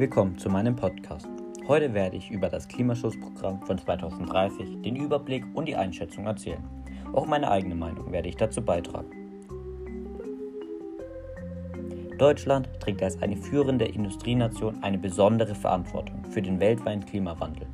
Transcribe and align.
Willkommen 0.00 0.38
zu 0.38 0.48
meinem 0.48 0.74
Podcast. 0.74 1.28
Heute 1.68 1.92
werde 1.92 2.16
ich 2.16 2.30
über 2.30 2.48
das 2.48 2.66
Klimaschutzprogramm 2.68 3.60
von 3.60 3.76
2030, 3.76 4.80
den 4.80 4.96
Überblick 4.96 5.44
und 5.52 5.66
die 5.68 5.76
Einschätzung 5.76 6.24
erzählen. 6.24 6.64
Auch 7.12 7.26
meine 7.26 7.50
eigene 7.50 7.74
Meinung 7.74 8.10
werde 8.10 8.30
ich 8.30 8.36
dazu 8.36 8.62
beitragen. 8.62 9.10
Deutschland 12.16 12.70
trägt 12.80 13.02
als 13.02 13.20
eine 13.20 13.36
führende 13.36 13.84
Industrienation 13.84 14.82
eine 14.82 14.96
besondere 14.96 15.54
Verantwortung 15.54 16.24
für 16.30 16.40
den 16.40 16.58
weltweiten 16.60 17.04
Klimawandel. 17.04 17.66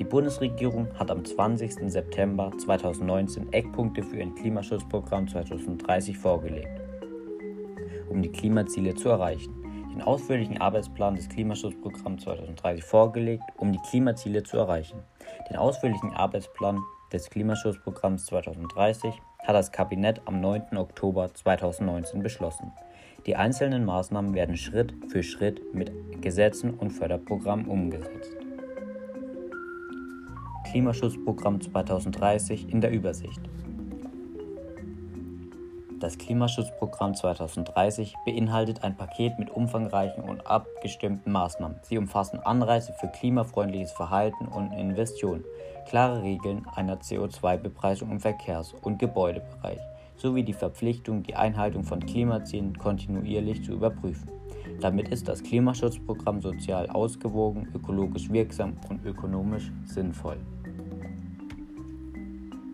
Die 0.00 0.04
Bundesregierung 0.04 0.88
hat 0.98 1.12
am 1.12 1.24
20. 1.24 1.92
September 1.92 2.50
2019 2.58 3.52
Eckpunkte 3.52 4.02
für 4.02 4.20
ein 4.20 4.34
Klimaschutzprogramm 4.34 5.28
2030 5.28 6.18
vorgelegt, 6.18 6.80
um 8.08 8.20
die 8.20 8.32
Klimaziele 8.32 8.96
zu 8.96 9.10
erreichen. 9.10 9.57
Den 9.98 10.06
ausführlichen 10.06 10.60
Arbeitsplan 10.60 11.16
des 11.16 11.28
Klimaschutzprogramms 11.28 12.22
2030 12.22 12.84
vorgelegt, 12.84 13.42
um 13.56 13.72
die 13.72 13.80
Klimaziele 13.90 14.44
zu 14.44 14.56
erreichen. 14.56 15.02
Den 15.50 15.56
ausführlichen 15.56 16.12
Arbeitsplan 16.12 16.78
des 17.12 17.28
Klimaschutzprogramms 17.28 18.26
2030 18.26 19.20
hat 19.40 19.56
das 19.56 19.72
Kabinett 19.72 20.20
am 20.26 20.40
9. 20.40 20.76
Oktober 20.76 21.34
2019 21.34 22.22
beschlossen. 22.22 22.70
Die 23.26 23.34
einzelnen 23.34 23.84
Maßnahmen 23.84 24.34
werden 24.34 24.56
Schritt 24.56 24.94
für 25.08 25.24
Schritt 25.24 25.74
mit 25.74 25.90
Gesetzen 26.22 26.74
und 26.74 26.90
Förderprogrammen 26.90 27.66
umgesetzt. 27.66 28.36
Klimaschutzprogramm 30.70 31.60
2030 31.60 32.68
in 32.68 32.80
der 32.80 32.92
Übersicht. 32.92 33.40
Das 36.00 36.16
Klimaschutzprogramm 36.16 37.14
2030 37.14 38.14
beinhaltet 38.24 38.84
ein 38.84 38.96
Paket 38.96 39.36
mit 39.38 39.50
umfangreichen 39.50 40.22
und 40.22 40.46
abgestimmten 40.46 41.32
Maßnahmen. 41.32 41.80
Sie 41.82 41.98
umfassen 41.98 42.38
Anreize 42.38 42.92
für 42.92 43.08
klimafreundliches 43.08 43.90
Verhalten 43.90 44.46
und 44.46 44.72
Investitionen, 44.72 45.44
klare 45.88 46.22
Regeln 46.22 46.64
einer 46.72 46.98
CO2-Bepreisung 46.98 48.12
im 48.12 48.20
Verkehrs- 48.20 48.74
und 48.82 49.00
Gebäudebereich 49.00 49.80
sowie 50.16 50.44
die 50.44 50.52
Verpflichtung, 50.52 51.22
die 51.22 51.34
Einhaltung 51.34 51.82
von 51.82 52.00
Klimazielen 52.00 52.78
kontinuierlich 52.78 53.64
zu 53.64 53.72
überprüfen. 53.72 54.30
Damit 54.80 55.08
ist 55.08 55.26
das 55.26 55.42
Klimaschutzprogramm 55.42 56.40
sozial 56.40 56.88
ausgewogen, 56.90 57.68
ökologisch 57.74 58.30
wirksam 58.30 58.76
und 58.88 59.04
ökonomisch 59.04 59.72
sinnvoll. 59.84 60.38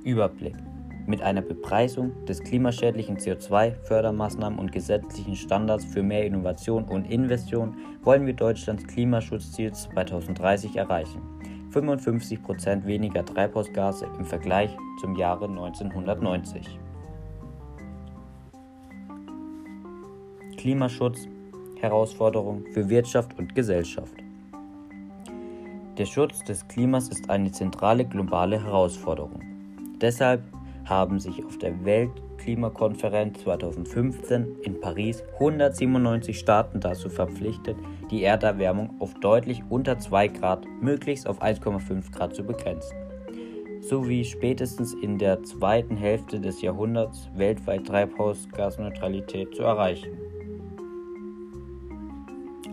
Überblick. 0.05 0.57
Mit 1.07 1.21
einer 1.21 1.43
Bepreisung 1.43 2.25
des 2.25 2.43
klimaschädlichen 2.43 3.19
CO2-Fördermaßnahmen 3.19 4.59
und 4.59 4.73
gesetzlichen 4.73 5.37
Standards 5.37 5.85
für 5.85 6.03
mehr 6.03 6.25
Innovation 6.25 6.85
und 6.85 7.11
Investition 7.11 7.77
wollen 8.03 8.25
wir 8.25 8.33
Deutschlands 8.33 8.87
Klimaschutzziel 8.87 9.73
2030 9.73 10.77
erreichen. 10.77 11.21
55% 11.73 12.87
weniger 12.87 13.25
Treibhausgase 13.25 14.07
im 14.19 14.25
Vergleich 14.25 14.75
zum 15.01 15.17
Jahre 15.17 15.47
1990. 15.47 16.79
Klimaschutz 20.57 21.29
Herausforderung 21.81 22.65
für 22.73 22.89
Wirtschaft 22.89 23.39
und 23.39 23.55
Gesellschaft. 23.55 24.15
Der 25.99 26.07
Schutz 26.07 26.43
des 26.45 26.67
Klimas 26.67 27.09
ist 27.09 27.29
eine 27.29 27.53
zentrale 27.53 28.07
globale 28.07 28.63
Herausforderung. 28.65 29.41
Deshalb 30.01 30.43
haben 30.85 31.19
sich 31.19 31.45
auf 31.45 31.59
der 31.59 31.85
Weltklimakonferenz 31.85 33.41
2015 33.43 34.57
in 34.63 34.81
Paris 34.81 35.23
197 35.35 36.39
Staaten 36.39 36.81
dazu 36.81 37.09
verpflichtet, 37.09 37.77
die 38.11 38.25
Erderwärmung 38.25 38.95
auf 39.01 39.15
deutlich 39.15 39.63
unter 39.69 39.99
2 39.99 40.29
Grad, 40.29 40.67
möglichst 40.81 41.27
auf 41.27 41.43
1,5 41.43 42.13
Grad 42.13 42.35
zu 42.35 42.45
begrenzen, 42.45 42.97
sowie 43.81 44.25
spätestens 44.25 44.95
in 44.95 45.19
der 45.19 45.43
zweiten 45.43 45.97
Hälfte 45.97 46.41
des 46.41 46.61
Jahrhunderts 46.63 47.31
weltweit 47.35 47.87
Treibhausgasneutralität 47.87 49.55
zu 49.55 49.63
erreichen. 49.63 50.11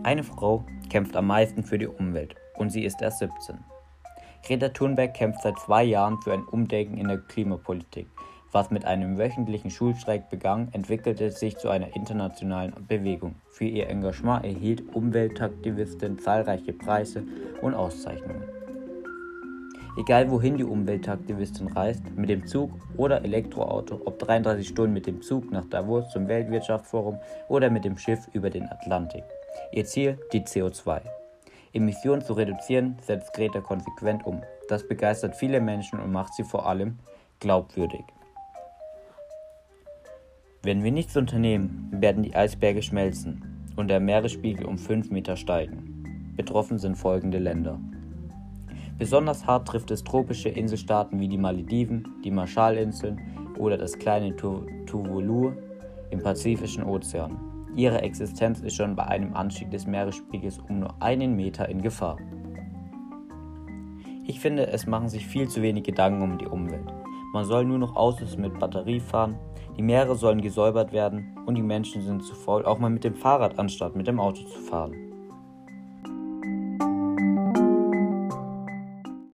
Eine 0.03 0.23
Frau 0.23 0.65
kämpft 0.89 1.15
am 1.15 1.27
meisten 1.27 1.63
für 1.63 1.77
die 1.77 1.87
Umwelt 1.87 2.35
und 2.57 2.71
sie 2.71 2.83
ist 2.83 3.01
erst 3.01 3.19
17. 3.19 3.70
Greta 4.43 4.69
Thunberg 4.69 5.13
kämpft 5.13 5.43
seit 5.43 5.59
zwei 5.59 5.83
Jahren 5.83 6.19
für 6.21 6.33
ein 6.33 6.43
Umdenken 6.43 6.97
in 6.97 7.07
der 7.07 7.19
Klimapolitik. 7.19 8.07
Was 8.51 8.69
mit 8.69 8.83
einem 8.85 9.17
wöchentlichen 9.17 9.71
Schulstreik 9.71 10.29
begann, 10.29 10.67
entwickelte 10.73 11.31
sich 11.31 11.57
zu 11.57 11.69
einer 11.69 11.95
internationalen 11.95 12.73
Bewegung. 12.87 13.35
Für 13.49 13.65
ihr 13.65 13.87
Engagement 13.87 14.43
erhielt 14.43 14.93
Umweltaktivistin 14.93 16.19
zahlreiche 16.19 16.73
Preise 16.73 17.23
und 17.61 17.75
Auszeichnungen. 17.75 18.43
Egal 19.97 20.31
wohin 20.31 20.57
die 20.57 20.63
Umweltaktivistin 20.63 21.67
reist, 21.67 22.03
mit 22.15 22.29
dem 22.29 22.45
Zug 22.47 22.71
oder 22.97 23.23
Elektroauto, 23.23 24.01
ob 24.05 24.19
33 24.19 24.67
Stunden 24.67 24.93
mit 24.93 25.05
dem 25.05 25.21
Zug 25.21 25.51
nach 25.51 25.65
Davos 25.65 26.09
zum 26.09 26.27
Weltwirtschaftsforum 26.27 27.19
oder 27.47 27.69
mit 27.69 27.85
dem 27.85 27.97
Schiff 27.97 28.27
über 28.33 28.49
den 28.49 28.69
Atlantik. 28.69 29.23
Ihr 29.71 29.85
Ziel 29.85 30.17
die 30.33 30.41
CO2. 30.41 31.01
Emissionen 31.73 32.21
zu 32.21 32.33
reduzieren, 32.33 32.97
setzt 33.01 33.33
Greta 33.33 33.61
konsequent 33.61 34.25
um. 34.25 34.41
Das 34.67 34.87
begeistert 34.87 35.35
viele 35.35 35.61
Menschen 35.61 35.99
und 35.99 36.11
macht 36.11 36.33
sie 36.33 36.43
vor 36.43 36.67
allem 36.67 36.99
glaubwürdig. 37.39 38.03
Wenn 40.63 40.83
wir 40.83 40.91
nichts 40.91 41.17
unternehmen, 41.17 41.89
werden 41.91 42.23
die 42.23 42.35
Eisberge 42.35 42.81
schmelzen 42.81 43.67
und 43.75 43.87
der 43.87 43.99
Meeresspiegel 43.99 44.65
um 44.65 44.77
5 44.77 45.09
Meter 45.09 45.35
steigen. 45.35 46.33
Betroffen 46.35 46.77
sind 46.77 46.95
folgende 46.95 47.39
Länder. 47.39 47.79
Besonders 48.99 49.47
hart 49.47 49.67
trifft 49.67 49.89
es 49.89 50.03
tropische 50.03 50.49
Inselstaaten 50.49 51.19
wie 51.19 51.27
die 51.27 51.37
Malediven, 51.37 52.07
die 52.23 52.31
Marshallinseln 52.31 53.19
oder 53.57 53.77
das 53.77 53.97
kleine 53.97 54.35
Tuvalu 54.35 55.53
im 56.11 56.21
Pazifischen 56.21 56.83
Ozean. 56.83 57.50
Ihre 57.75 58.01
Existenz 58.01 58.59
ist 58.59 58.75
schon 58.75 58.95
bei 58.95 59.05
einem 59.05 59.33
Anstieg 59.33 59.71
des 59.71 59.87
Meeresspiegels 59.87 60.59
um 60.67 60.79
nur 60.79 60.93
einen 61.01 61.35
Meter 61.35 61.69
in 61.69 61.81
Gefahr. 61.81 62.17
Ich 64.25 64.39
finde, 64.39 64.67
es 64.67 64.87
machen 64.87 65.09
sich 65.09 65.25
viel 65.25 65.47
zu 65.47 65.61
wenig 65.61 65.83
Gedanken 65.83 66.21
um 66.21 66.37
die 66.37 66.47
Umwelt. 66.47 66.93
Man 67.33 67.45
soll 67.45 67.63
nur 67.65 67.77
noch 67.77 67.95
Autos 67.95 68.37
mit 68.37 68.59
Batterie 68.59 68.99
fahren, 68.99 69.37
die 69.77 69.81
Meere 69.81 70.15
sollen 70.15 70.41
gesäubert 70.41 70.91
werden 70.91 71.37
und 71.45 71.55
die 71.55 71.61
Menschen 71.61 72.01
sind 72.01 72.23
zu 72.23 72.35
faul, 72.35 72.65
auch 72.65 72.77
mal 72.77 72.89
mit 72.89 73.05
dem 73.05 73.15
Fahrrad 73.15 73.57
anstatt 73.57 73.95
mit 73.95 74.05
dem 74.05 74.19
Auto 74.19 74.43
zu 74.43 74.59
fahren. 74.59 75.10